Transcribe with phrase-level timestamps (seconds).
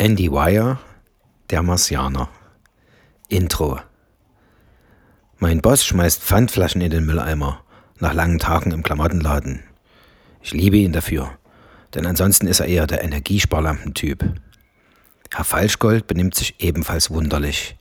[0.00, 0.78] Andy Wire,
[1.50, 2.28] der Marsianer.
[3.26, 3.80] Intro.
[5.38, 7.64] Mein Boss schmeißt Pfandflaschen in den Mülleimer
[7.98, 9.64] nach langen Tagen im Klamottenladen.
[10.40, 11.36] Ich liebe ihn dafür,
[11.94, 14.22] denn ansonsten ist er eher der Energiesparlampentyp.
[15.34, 17.76] Herr Falschgold benimmt sich ebenfalls wunderlich.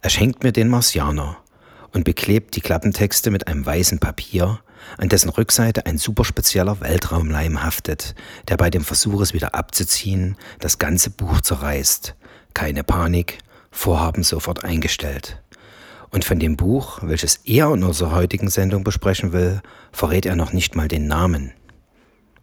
[0.00, 1.36] Er schenkt mir den Marsianer
[1.92, 4.60] und beklebt die Klappentexte mit einem weißen Papier,
[4.98, 8.14] an dessen Rückseite ein superspezieller Weltraumleim haftet,
[8.48, 12.14] der bei dem Versuch, es wieder abzuziehen, das ganze Buch zerreißt.
[12.54, 13.38] Keine Panik,
[13.70, 15.40] Vorhaben sofort eingestellt.
[16.10, 20.52] Und von dem Buch, welches er in unserer heutigen Sendung besprechen will, verrät er noch
[20.52, 21.52] nicht mal den Namen.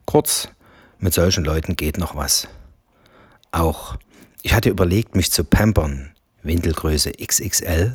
[0.06, 0.50] Kurz,
[0.98, 2.48] mit solchen Leuten geht noch was.
[3.52, 3.96] Auch,
[4.42, 6.12] ich hatte überlegt, mich zu pampern,
[6.44, 7.92] Windelgröße XXL,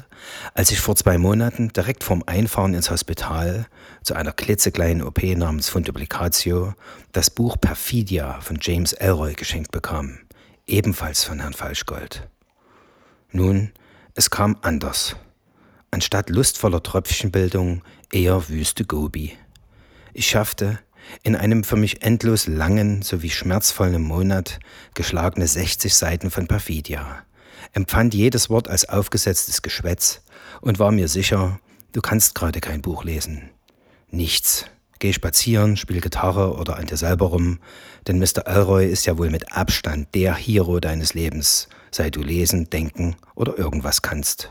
[0.52, 3.66] als ich vor zwei Monaten direkt vorm Einfahren ins Hospital
[4.02, 6.74] zu einer klitzekleinen OP namens Funduplicatio
[7.12, 10.18] das Buch Perfidia von James Elroy geschenkt bekam,
[10.66, 12.28] ebenfalls von Herrn Falschgold.
[13.30, 13.72] Nun,
[14.14, 15.16] es kam anders.
[15.90, 19.36] Anstatt lustvoller Tröpfchenbildung eher wüste Gobi.
[20.12, 20.78] Ich schaffte,
[21.22, 24.58] in einem für mich endlos langen sowie schmerzvollen Monat
[24.94, 27.24] geschlagene 60 Seiten von Perfidia
[27.72, 30.22] empfand jedes Wort als aufgesetztes Geschwätz
[30.60, 31.58] und war mir sicher,
[31.92, 33.50] du kannst gerade kein Buch lesen.
[34.10, 34.66] Nichts.
[35.00, 37.58] Geh spazieren, spiel Gitarre oder an dir selber rum,
[38.06, 38.46] denn Mr.
[38.46, 43.58] Elroy ist ja wohl mit Abstand der Hero deines Lebens, sei du lesen, denken oder
[43.58, 44.50] irgendwas kannst.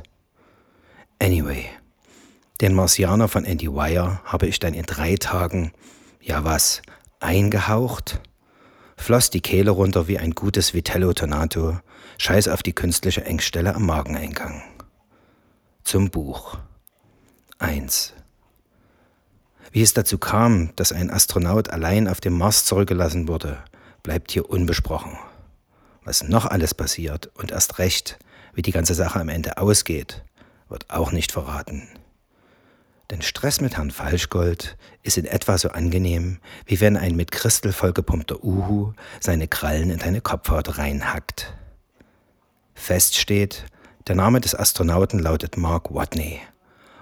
[1.19, 1.65] Anyway,
[2.61, 5.71] den Marsianer von Andy Wire habe ich dann in drei Tagen,
[6.21, 6.81] ja was,
[7.19, 8.19] eingehaucht,
[8.97, 11.79] floss die Kehle runter wie ein gutes Vitello Tonato
[12.17, 14.61] Scheiß auf die künstliche Engstelle am Mageneingang.
[15.83, 16.57] Zum Buch.
[17.59, 18.13] 1.
[19.71, 23.63] Wie es dazu kam, dass ein Astronaut allein auf dem Mars zurückgelassen wurde,
[24.03, 25.17] bleibt hier unbesprochen.
[26.03, 28.19] Was noch alles passiert und erst recht,
[28.53, 30.23] wie die ganze Sache am Ende ausgeht,
[30.69, 31.87] wird auch nicht verraten.
[33.09, 37.73] Denn Stress mit Herrn Falschgold ist in etwa so angenehm, wie wenn ein mit Christel
[37.73, 41.53] vollgepumpter Uhu seine Krallen in deine Kopfhaut reinhackt.
[42.83, 43.63] Fest steht,
[44.07, 46.41] der Name des Astronauten lautet Mark Watney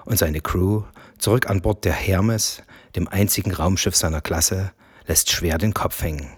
[0.06, 0.84] und seine Crew,
[1.18, 2.62] zurück an Bord der Hermes,
[2.96, 4.74] dem einzigen Raumschiff seiner Klasse,
[5.08, 6.30] lässt schwer den Kopf hängen.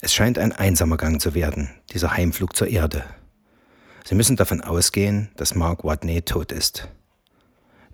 [0.00, 3.04] Es scheint ein einsamer Gang zu werden, dieser Heimflug zur Erde.
[4.06, 6.88] Sie müssen davon ausgehen, dass Mark Watney tot ist.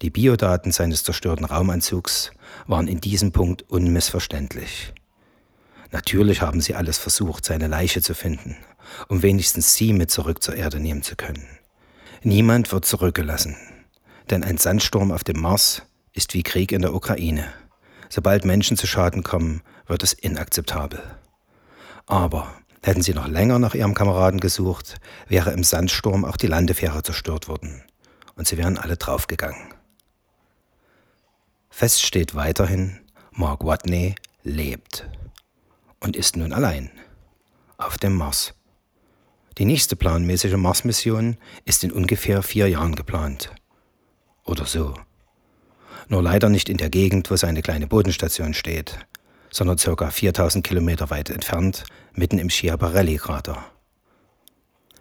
[0.03, 2.31] Die Biodaten seines zerstörten Raumanzugs
[2.69, 4.95] waren in diesem Punkt unmissverständlich.
[5.95, 8.57] Natürlich haben sie alles versucht, seine Leiche zu finden,
[9.07, 11.47] um wenigstens sie mit zurück zur Erde nehmen zu können.
[12.25, 13.57] Niemand wird zurückgelassen,
[14.29, 15.83] denn ein Sandsturm auf dem Mars
[16.13, 17.47] ist wie Krieg in der Ukraine.
[18.09, 21.01] Sobald Menschen zu Schaden kommen, wird es inakzeptabel.
[22.07, 24.97] Aber hätten sie noch länger nach ihrem Kameraden gesucht,
[25.29, 27.85] wäre im Sandsturm auch die Landefähre zerstört worden
[28.35, 29.73] und sie wären alle draufgegangen.
[31.71, 32.99] Fest steht weiterhin,
[33.31, 35.09] Mark Watney lebt
[36.05, 36.91] und ist nun allein
[37.79, 38.55] auf dem Mars.
[39.57, 43.51] Die nächste planmäßige Mars-Mission ist in ungefähr vier Jahren geplant.
[44.45, 44.95] Oder so.
[46.09, 48.99] Nur leider nicht in der Gegend, wo seine kleine Bodenstation steht,
[49.51, 50.11] sondern ca.
[50.11, 53.65] 4000 Kilometer weit entfernt, mitten im Schiaparelli-Krater.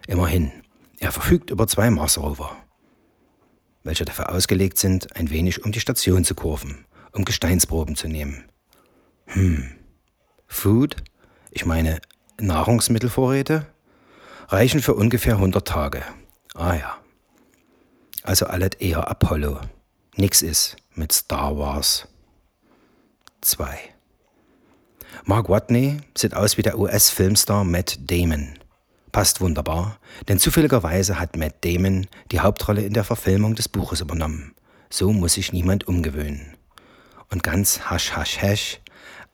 [0.06, 0.52] Immerhin,
[0.98, 2.56] er verfügt über zwei Mars-Rover,
[3.82, 8.44] welche dafür ausgelegt sind, ein wenig um die Station zu kurven, um Gesteinsproben zu nehmen.
[9.26, 9.83] Hm.
[10.46, 10.96] Food?
[11.50, 12.00] Ich meine
[12.40, 13.66] Nahrungsmittelvorräte?
[14.48, 16.02] reichen für ungefähr 100 Tage.
[16.54, 16.96] Ah ja.
[18.22, 19.60] Also alles eher Apollo.
[20.16, 22.08] Nix ist mit Star Wars.
[23.40, 23.66] 2.
[25.24, 28.58] Mark Watney sieht aus wie der US-Filmstar Matt Damon.
[29.12, 34.54] Passt wunderbar, denn zufälligerweise hat Matt Damon die Hauptrolle in der Verfilmung des Buches übernommen.
[34.90, 36.56] So muss sich niemand umgewöhnen.
[37.30, 38.80] Und ganz hasch hasch hasch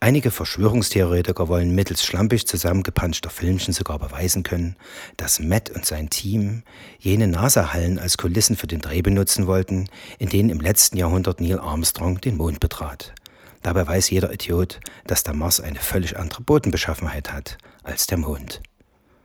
[0.02, 4.76] Einige Verschwörungstheoretiker wollen mittels schlampig zusammengepanschter Filmchen sogar beweisen können,
[5.18, 6.62] dass Matt und sein Team
[6.98, 11.58] jene NASA-Hallen als Kulissen für den Dreh benutzen wollten, in denen im letzten Jahrhundert Neil
[11.58, 13.12] Armstrong den Mond betrat.
[13.60, 18.62] Dabei weiß jeder Idiot, dass der Mars eine völlig andere Bodenbeschaffenheit hat als der Mond.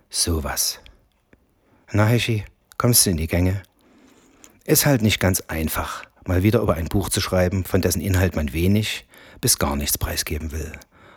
[0.09, 0.81] Sowas.
[1.93, 2.43] Na, Heshi,
[2.77, 3.63] kommst du in die Gänge?
[4.65, 8.35] Ist halt nicht ganz einfach, mal wieder über ein Buch zu schreiben, von dessen Inhalt
[8.35, 9.05] man wenig,
[9.45, 10.71] bis gar nichts preisgeben will.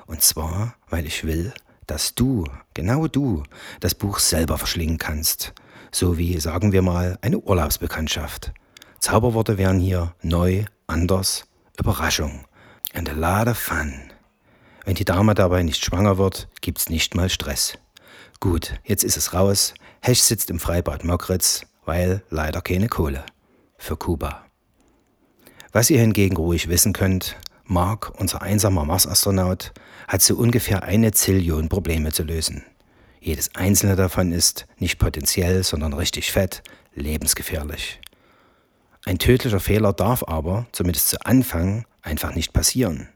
[0.04, 1.54] Und zwar, weil ich will,
[1.86, 2.44] dass du,
[2.75, 3.42] genau du,
[3.80, 5.54] das Buch selber verschlingen kannst.
[5.92, 8.52] So wie, sagen wir mal, eine Urlaubsbekanntschaft.
[9.00, 11.46] Zauberworte wären hier neu, anders,
[11.78, 12.44] Überraschung.
[12.92, 13.94] And a lot of fun.
[14.84, 17.78] Wenn die Dame dabei nicht schwanger wird, gibt's nicht mal Stress.
[18.40, 19.72] Gut, jetzt ist es raus.
[20.02, 23.25] Hesch sitzt im Freibad Mokritz, weil leider keine Kohle.
[23.78, 24.44] Für Kuba.
[25.72, 27.36] Was ihr hingegen ruhig wissen könnt,
[27.70, 29.73] Mark, unser einsamer Mars-Astronaut,
[30.09, 32.65] hat so ungefähr eine Zillion Probleme zu lösen.
[33.20, 36.62] Jedes einzelne davon ist nicht potenziell, sondern richtig fett,
[36.94, 38.00] lebensgefährlich.
[39.05, 43.09] Ein tödlicher Fehler darf aber, zumindest zu Anfang, einfach nicht passieren.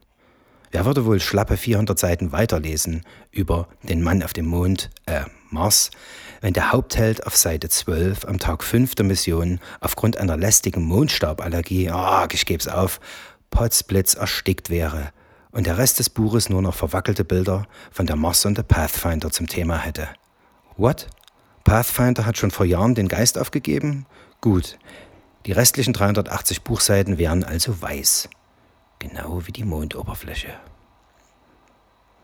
[0.71, 5.91] Wer würde wohl schlappe 400 Seiten weiterlesen über den Mann auf dem Mond, äh, Mars,
[6.41, 11.91] wenn der Hauptheld auf Seite 12 am Tag 5 der Mission aufgrund einer lästigen Mondstauballergie,
[11.91, 13.01] ah, ich geb's auf,
[13.53, 15.13] potzblitz erstickt wäre
[15.53, 19.79] und der Rest des Buches nur noch verwackelte Bilder von der Mars-Sonde Pathfinder zum Thema
[19.79, 20.09] hätte.
[20.77, 21.07] What?
[21.63, 24.07] Pathfinder hat schon vor Jahren den Geist aufgegeben?
[24.41, 24.79] Gut,
[25.47, 28.29] die restlichen 380 Buchseiten wären also weiß.
[28.99, 30.55] Genau wie die Mondoberfläche.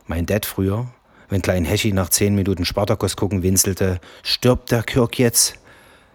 [0.06, 0.86] Mein Dad früher,
[1.28, 5.54] wenn Klein Heschi nach 10 Minuten Spartakus gucken winselte, stirbt der Kirk jetzt?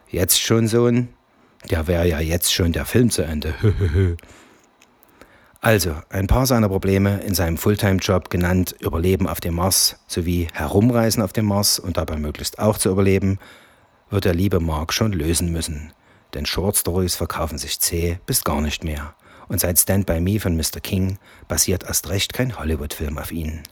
[0.10, 1.10] Jetzt schon, Sohn?
[1.70, 3.54] Der wäre ja jetzt schon der Film zu Ende.
[5.64, 11.24] Also, ein paar seiner Probleme in seinem Fulltime-Job genannt Überleben auf dem Mars sowie Herumreisen
[11.24, 13.40] auf dem Mars und dabei möglichst auch zu überleben,
[14.10, 15.94] wird der liebe Mark schon lösen müssen.
[16.34, 19.16] Denn Short Stories verkaufen sich zäh bis gar nicht mehr.
[19.48, 20.82] Und seit Stand By Me von Mr.
[20.82, 21.18] King
[21.48, 23.64] basiert erst recht kein Hollywood-Film auf ihnen.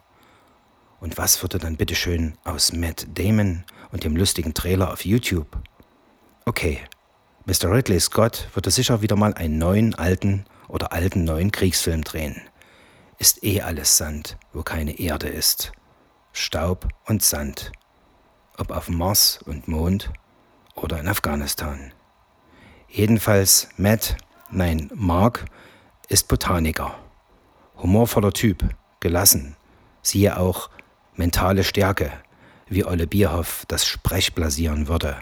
[1.02, 5.58] Und was würde dann bitteschön aus Matt Damon und dem lustigen Trailer auf YouTube?
[6.46, 6.80] Okay,
[7.46, 7.70] Mr.
[7.70, 12.42] Ridley Scott würde sicher wieder mal einen neuen, alten oder alten neuen Kriegsfilm drehen.
[13.20, 15.74] Ist eh alles Sand, wo keine Erde ist.
[16.34, 17.72] Staub und Sand.
[18.58, 20.12] Ob auf Mars und Mond
[20.76, 21.94] oder in Afghanistan.
[22.88, 24.18] Jedenfalls Matt,
[24.50, 25.46] nein, Mark,
[26.08, 26.96] ist Botaniker.
[27.78, 28.64] Humorvoller Typ,
[29.00, 29.56] gelassen.
[30.02, 30.70] Siehe auch
[31.16, 32.12] mentale Stärke,
[32.68, 35.18] wie Olle Bierhoff das Sprechblasieren würde.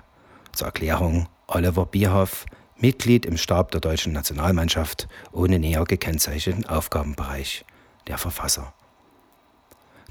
[0.51, 2.46] Zur Erklärung, Oliver Bierhoff
[2.81, 7.65] Mitglied im Stab der deutschen Nationalmannschaft ohne näher gekennzeichneten Aufgabenbereich,
[8.07, 8.73] der Verfasser.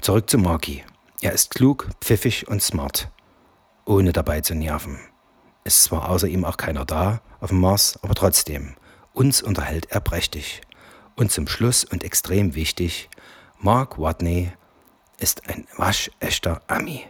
[0.01, 0.83] Zurück zu Marky.
[1.21, 3.09] Er ist klug, pfiffig und smart,
[3.85, 4.99] ohne dabei zu nerven.
[5.63, 8.75] Ist zwar außer ihm auch keiner da auf dem Mars, aber trotzdem,
[9.13, 10.61] uns unterhält er prächtig.
[11.15, 13.09] Und zum Schluss und extrem wichtig,
[13.57, 14.51] Mark Watney
[15.17, 17.03] ist ein waschechter Ami.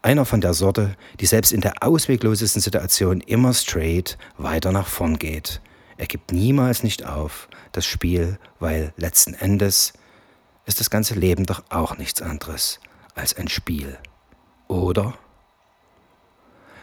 [0.00, 5.18] Einer von der Sorte, die selbst in der ausweglosesten Situation immer straight weiter nach vorn
[5.18, 5.60] geht.
[5.96, 9.92] Er gibt niemals nicht auf, das Spiel, weil letzten Endes
[10.66, 12.78] ist das ganze Leben doch auch nichts anderes
[13.16, 13.98] als ein Spiel.
[14.68, 15.14] Oder?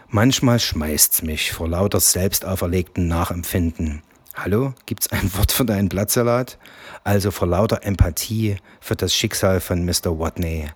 [0.10, 4.02] Manchmal schmeißt's mich vor lauter selbst auferlegten Nachempfinden.
[4.36, 6.58] Hallo, gibt's ein Wort für deinen Blattsalat?
[7.06, 10.20] Also vor lauter Empathie für das Schicksal von Mr.
[10.20, 10.70] Watney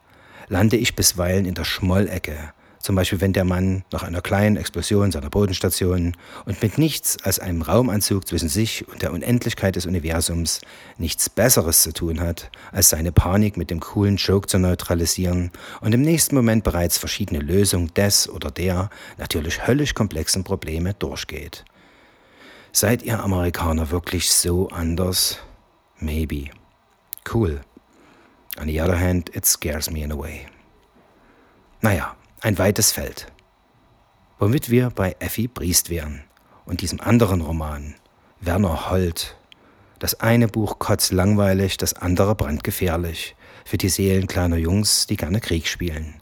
[0.49, 2.53] lande ich bisweilen in der Schmollecke.
[2.81, 6.15] Zum Beispiel, wenn der Mann nach einer kleinen Explosion seiner Bodenstation
[6.45, 10.61] und mit nichts als einem Raumanzug zwischen sich und der Unendlichkeit des Universums
[10.97, 15.51] nichts Besseres zu tun hat, als seine Panik mit dem coolen Joke zu neutralisieren
[15.81, 21.65] und im nächsten Moment bereits verschiedene Lösungen des oder der natürlich höllisch komplexen Probleme durchgeht.
[22.71, 25.39] Seid ihr Amerikaner wirklich so anders?
[25.99, 26.45] Maybe.
[27.31, 27.59] Cool.
[28.59, 30.45] On the other hand, it scares me in a way.
[31.81, 33.31] Naja, ein weites Feld.
[34.38, 36.23] Womit wir bei Effi Briest wären
[36.66, 37.95] und diesem anderen Roman,
[38.42, 39.37] Werner Holt.
[39.99, 43.35] Das eine Buch kotzt langweilig, das andere brandgefährlich.
[43.66, 46.21] Für die Seelen kleiner Jungs, die gerne Krieg spielen.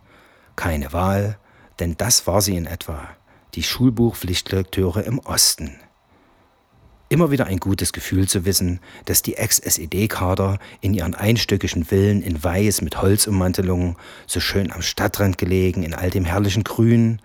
[0.55, 1.37] Keine Wahl,
[1.79, 3.07] denn das war sie in etwa.
[3.53, 5.79] Die Schulbuchpflichtlektüre im Osten.
[7.09, 12.43] Immer wieder ein gutes Gefühl zu wissen, dass die Ex-SED-Kader in ihren einstöckigen Villen in
[12.43, 13.95] Weiß mit Holzummantelungen,
[14.25, 17.21] so schön am Stadtrand gelegen, in all dem herrlichen Grün,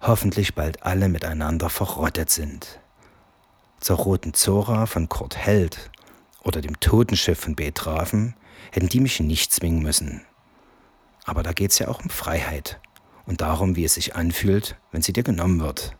[0.00, 2.80] hoffentlich bald alle miteinander verrottet sind.
[3.78, 5.90] Zur Roten Zora von Kurt Held
[6.42, 8.34] oder dem Totenschiff von Betrafen
[8.72, 10.22] hätten die mich nicht zwingen müssen.
[11.24, 12.80] Aber da geht's ja auch um Freiheit
[13.26, 15.94] und darum, wie es sich anfühlt, wenn sie dir genommen wird.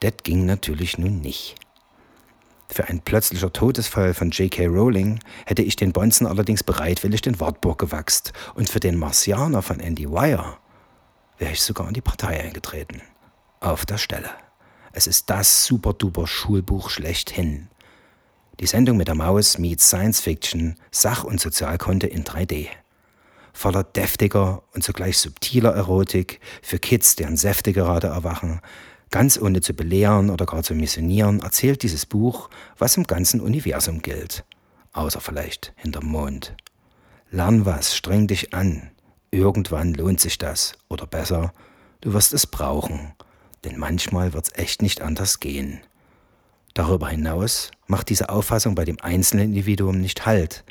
[0.00, 1.54] Das ging natürlich nun nicht.
[2.72, 4.66] Für ein plötzlicher Todesfall von J.K.
[4.66, 9.80] Rowling hätte ich den Bonzen allerdings bereitwillig den Wartburg gewachst und für den Marcianer von
[9.80, 10.56] Andy Wire
[11.38, 13.02] wäre ich sogar in die Partei eingetreten.
[13.58, 14.30] Auf der Stelle.
[14.92, 17.68] Es ist das super-duper Schulbuch schlechthin.
[18.60, 22.68] Die Sendung mit der Maus meets Science Fiction, Sach- und Sozialkunde in 3D.
[23.52, 28.60] Voller deftiger und zugleich subtiler Erotik für Kids, deren Säfte gerade erwachen,
[29.10, 32.48] Ganz ohne zu belehren oder gar zu missionieren, erzählt dieses Buch,
[32.78, 34.44] was im ganzen Universum gilt.
[34.92, 36.54] Außer vielleicht hinterm Mond.
[37.30, 38.90] Lern was, streng dich an.
[39.32, 40.74] Irgendwann lohnt sich das.
[40.88, 41.52] Oder besser,
[42.00, 43.12] du wirst es brauchen.
[43.64, 45.80] Denn manchmal wird es echt nicht anders gehen.
[46.74, 50.64] Darüber hinaus macht diese Auffassung bei dem einzelnen Individuum nicht Halt.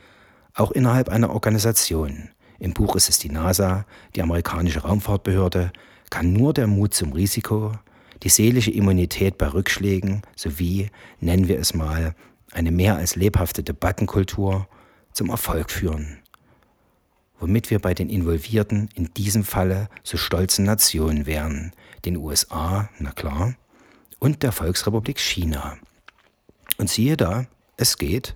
[0.54, 2.30] Auch innerhalb einer Organisation.
[2.58, 5.72] Im Buch ist es die NASA, die amerikanische Raumfahrtbehörde,
[6.10, 7.74] kann nur der Mut zum Risiko,
[8.24, 12.16] die seelische Immunität bei Rückschlägen sowie, nennen wir es mal,
[12.52, 14.68] eine mehr als lebhafte Debattenkultur
[15.14, 16.20] zum Erfolg führen.
[17.40, 21.72] Womit wir bei den involvierten, in diesem Falle so stolzen Nationen wären,
[22.06, 23.56] den USA, na klar,
[24.20, 25.78] und der Volksrepublik China.
[26.78, 27.46] Und siehe da,
[27.78, 28.36] es geht.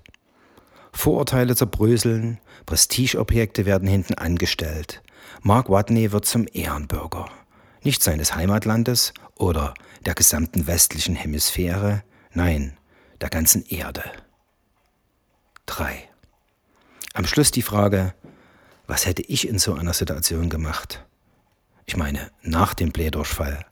[0.92, 5.02] Vorurteile zerbröseln, Prestigeobjekte werden hinten angestellt.
[5.42, 7.26] Mark Watney wird zum Ehrenbürger.
[7.82, 9.74] Nicht seines Heimatlandes oder
[10.04, 12.76] der gesamten westlichen Hemisphäre, nein,
[13.20, 14.04] der ganzen Erde.
[15.66, 16.08] 3.
[17.14, 18.14] Am Schluss die Frage,
[18.86, 21.04] was hätte ich in so einer Situation gemacht?
[21.86, 23.64] Ich meine, nach dem Blähdurchfall.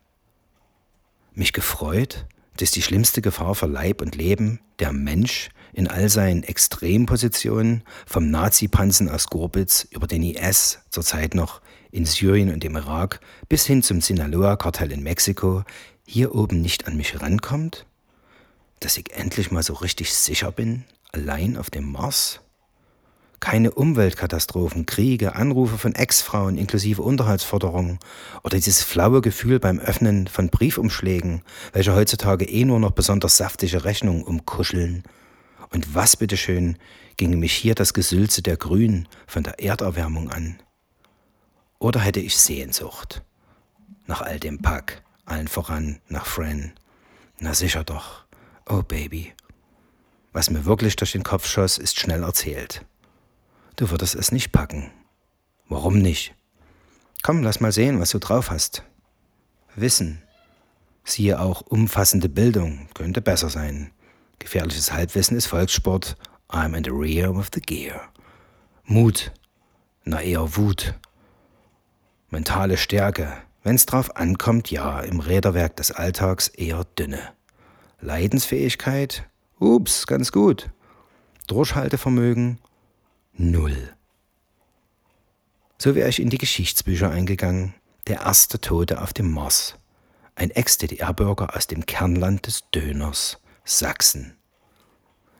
[1.35, 2.27] Mich gefreut,
[2.57, 8.31] dass die schlimmste Gefahr für Leib und Leben, der Mensch, in all seinen Extrempositionen, vom
[8.31, 13.83] Nazi-Panzen aus Gorbitz über den IS, zurzeit noch in Syrien und dem Irak, bis hin
[13.83, 15.63] zum Sinaloa-Kartell in Mexiko,
[16.05, 17.87] hier oben nicht an mich rankommt?
[18.81, 22.41] Dass ich endlich mal so richtig sicher bin, allein auf dem Mars?
[23.43, 27.99] keine Umweltkatastrophen, Kriege, Anrufe von Ex-Frauen inklusive Unterhaltsforderungen
[28.45, 33.85] oder dieses flaue Gefühl beim Öffnen von Briefumschlägen, welche heutzutage eh nur noch besonders saftige
[33.85, 35.03] Rechnungen umkuscheln.
[35.71, 36.79] Und was bitteschön
[37.17, 40.63] ginge mich hier das Gesülze der Grünen von der Erderwärmung an?
[41.83, 43.25] Oder hätte ich Sehnsucht?
[44.07, 46.75] Nach all dem Pack, allen voran nach Fran.
[47.41, 48.25] Na sicher doch.
[48.67, 49.33] Oh Baby.
[50.33, 52.87] Was mir wirklich durch den Kopf schoss, ist schnell erzählt.
[53.75, 54.93] Du würdest es nicht packen.
[55.69, 56.37] Warum nicht?
[57.25, 58.85] Komm, lass mal sehen, was du drauf hast.
[59.75, 60.23] Wissen.
[61.03, 63.91] Siehe auch umfassende Bildung, könnte besser sein.
[64.39, 66.17] Gefährliches Halbwissen ist Volkssport.
[66.49, 68.03] I'm in the rear of the gear.
[68.85, 69.33] Mut.
[70.05, 70.95] Na eher Wut.
[72.33, 73.31] Mentale Stärke.
[73.63, 77.21] Wenn's drauf ankommt, ja, im Räderwerk des Alltags eher dünne.
[78.01, 79.29] Leidensfähigkeit?
[79.61, 80.71] Ups, ganz gut.
[81.47, 82.59] Durchhaltevermögen?
[83.35, 83.93] Null.
[85.77, 87.75] So wäre ich in die Geschichtsbücher eingegangen.
[88.07, 89.77] Der erste Tote auf dem Mars.
[90.35, 94.39] Ein Ex-DDR-Bürger aus dem Kernland des Döners, Sachsen.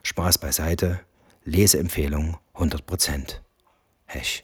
[0.03, 0.99] Spaß beiseite,
[1.43, 3.39] Leseempfehlung 100%.
[4.05, 4.43] Hesch.